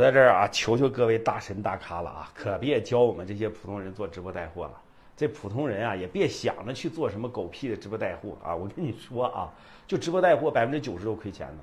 [0.00, 4.72] 在这儿啊，求求各位大神大咖了啊，可别教我们这些普通人做直播带货了。
[5.16, 8.56] 这普通人啊，也别想着去做什么狗屁的直播带货啊！
[8.56, 9.52] 我跟你说啊，
[9.86, 11.54] 就直播带货，百分之九十都亏钱的。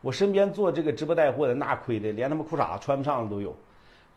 [0.00, 3.54] 我身边做这个直播带货的，那亏的连他妈裤衩子穿不上的都有。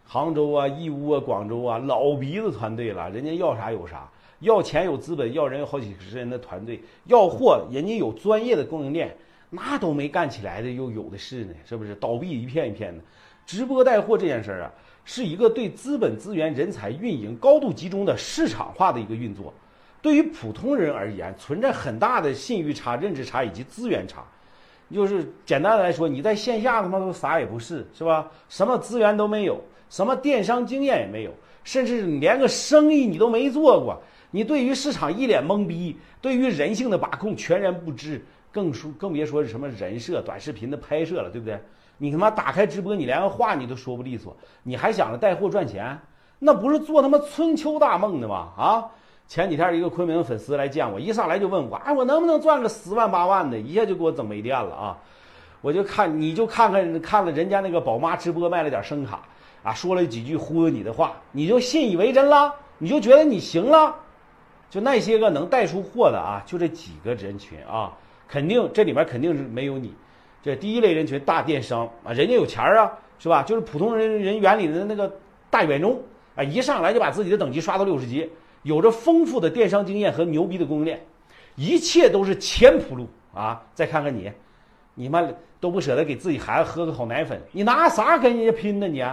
[0.06, 9.14] 杭州啊、义乌啊、广州啊，老鼻子团队了，人家要啥有啥，要钱有资本，要人有好几十人的团队，要货人家有专业的供应链，
[9.50, 11.94] 那都没干起来的又有的是呢，是不是？
[11.96, 13.04] 倒闭一片一片的。
[13.46, 14.72] 直播带货这件事儿啊，
[15.04, 19.54] 是一个对资本资源、人才运营高度集中的市场化的一个运作。
[20.02, 24.24] 对于普通人而言，存在很大的信誉差、认知差以及资源差。
[24.92, 28.32] 就是简单来说，你在线下他妈都啥也不是，是吧？
[28.50, 29.60] 什么资源都没有，
[29.90, 31.32] 什么电商经验也没有，
[31.64, 34.00] 甚至连个生意你都没做过。
[34.30, 41.60] 你对于市场一脸懵逼，对于人性的把控全然不知，更说更别说是什么人设、短视频的拍摄了，对不对？
[41.98, 46.00] 你他妈打开直播，你连个话你都说不利索，你还想着带货赚钱？
[46.40, 48.50] 那不是做他妈春秋大梦的吗？
[48.58, 48.86] 啊！
[49.28, 53.58] 前几天一个昆明粉丝来见我，一上来就问我，哎，我能不能赚个十万八万的？
[53.58, 54.98] 一下就给我整没电了啊！
[55.62, 59.22] 我就看你就看看看了人家那个宝妈直播卖了点声卡
[59.64, 62.54] 啊，说了几句忽悠你的话，你就信以为真了？
[62.78, 63.96] 你就觉得你行了？
[64.70, 67.94] 就那些个能带出货的啊，就这几个人群啊，
[68.28, 69.94] 肯定这里面肯定是没有你。
[70.46, 73.42] 这第一类人群，大电商啊，人家有钱儿啊，是吧？
[73.42, 75.12] 就是普通人人眼里的那个
[75.50, 76.00] 大远中
[76.36, 78.30] 啊，一上来就把自己的等级刷到六十级，
[78.62, 81.04] 有着丰富的电商经验和牛逼的供应链，
[81.56, 83.60] 一切都是前铺路啊！
[83.74, 84.32] 再看看你，
[84.94, 85.28] 你妈
[85.60, 88.88] 都不舍得给自己孩子喝个好奶粉，你拿啥跟人家拼呢？
[88.88, 89.04] 你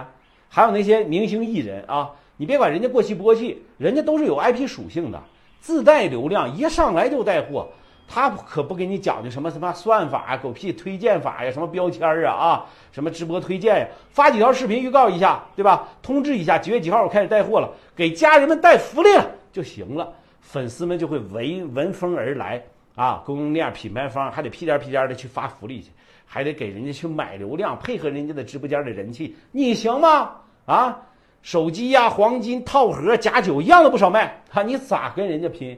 [0.49, 5.19] 还有那些明星艺人啊，你别管人家过气不过气，人家都是有 IP 属性的，
[5.59, 7.67] 自带流量，一上来就带货。
[8.07, 15.87] 他可不给你讲究什么什么算法啊、狗屁推荐法呀、什么标签啊啊，什么直播推荐呀，发几条视频预告一下，对吧？
[16.01, 22.61] 通知一下几月几号我开始带货了，给家人们带福利了就行了，粉丝们就会闻闻风而来
[22.95, 23.23] 啊！
[23.25, 25.89] 供应链、品牌方还得屁颠屁颠的去发福利去，
[26.25, 30.31] 还得给人家去买流量，配合人家的直播间的人气，你行吗？
[30.65, 31.01] 啊，
[31.41, 35.75] 手机呀、黄金套盒、假酒一样的不少卖，哈，你咋跟人家拼？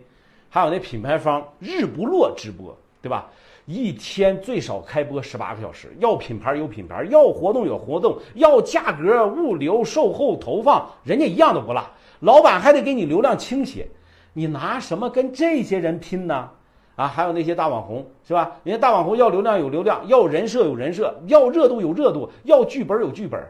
[0.55, 3.29] 还有那品牌方日不落直播，对吧？
[3.65, 11.83] 一天最少开播十八个小时，要品牌有品牌，要活动有活动，要价格、物流、售后、投放，人家一样都不落。
[12.21, 13.85] 老板还得给你流量倾斜，
[14.31, 16.49] 你拿什么跟这些人拼呢？
[16.95, 18.53] 啊，还有那些大网红，是吧？
[18.63, 23.45] 人家大网红要流量有流量，要人设有人设，要热度有热度，要剧本有剧本。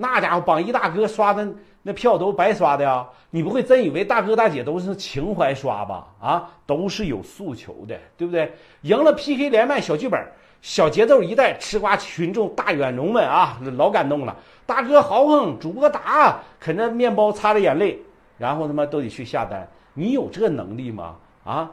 [0.00, 1.46] 那家伙榜一大哥刷的
[1.82, 3.06] 那票都白刷的呀！
[3.28, 6.06] 你不会真以为大哥大姐都是情怀刷吧？
[6.18, 8.50] 啊，都是有诉求的，对不对？
[8.80, 10.18] 赢了 PK 连麦小剧本，
[10.62, 14.34] 小节奏一带，吃瓜群众大远农们啊，老感动了。
[14.64, 17.98] 大哥豪横，主播打，啃着面包擦着眼泪，
[18.38, 19.68] 然后他妈都得去下单。
[19.92, 21.16] 你有这能力吗？
[21.44, 21.70] 啊？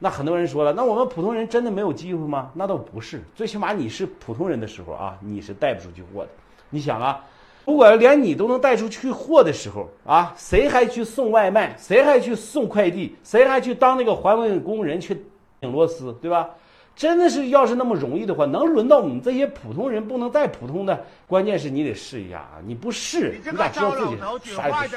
[0.00, 2.50] 那很多人说了，那我们普通人真的没有机会吗？
[2.54, 6.28] 那倒不是，最起码你是普通人的时候啊，你是带不出去货的。
[6.68, 7.24] 你想啊。
[7.64, 11.76] 如果连你都能带出去货的时候啊，谁还去送外卖？
[11.78, 13.14] 谁还去送快递？
[13.22, 15.24] 谁还去当那个环卫工人去
[15.60, 16.12] 拧螺丝？
[16.20, 16.50] 对吧？
[16.94, 21.04] 真的是要是那么容易的话，能轮到我们这些普通人不能再普通的？
[21.26, 22.60] 关键是你得试一下啊！
[22.66, 24.16] 你不试，你咋知道自己
[24.54, 24.96] 啥也不是？